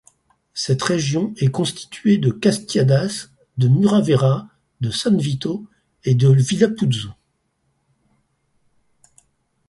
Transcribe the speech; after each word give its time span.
Cette 0.55 0.81
région 0.81 1.31
est 1.37 1.51
constituée 1.51 2.17
de 2.17 2.31
Castiadas, 2.31 3.29
de 3.59 3.67
Muravera, 3.67 4.49
de 4.79 4.89
San 4.89 5.15
Vito, 5.19 5.67
et 6.05 6.15
de 6.15 6.27
Villaputzu. 6.27 7.09